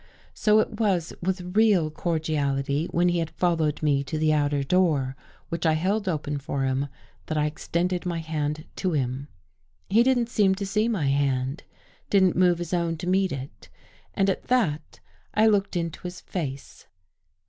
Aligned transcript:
So 0.33 0.57
it 0.57 0.79
was 0.79 1.13
with 1.21 1.55
real 1.55 1.91
cordiality, 1.91 2.87
when 2.87 3.07
he 3.09 3.19
had 3.19 3.29
fol 3.29 3.57
lowed 3.57 3.83
me 3.83 4.03
to 4.05 4.17
the 4.17 4.33
outer 4.33 4.63
door, 4.63 5.15
which 5.49 5.63
I 5.63 5.73
held 5.73 6.09
open 6.09 6.39
for 6.39 6.63
him, 6.63 6.87
that 7.27 7.37
I 7.37 7.45
extended 7.45 8.03
my 8.03 8.17
hand 8.17 8.65
to 8.77 8.93
him. 8.93 9.27
He 9.91 10.01
didn't 10.01 10.29
seem 10.29 10.55
to 10.55 10.65
see 10.65 10.87
my 10.87 11.05
hand— 11.09 11.65
didn't 12.09 12.35
move 12.35 12.57
his 12.57 12.73
own 12.73 12.97
to 12.97 13.05
meet 13.05 13.31
it, 13.31 13.69
and 14.15 14.27
at 14.27 14.45
that 14.45 14.99
I 15.35 15.45
looked 15.45 15.75
into 15.75 16.01
his 16.01 16.19
face. 16.19 16.87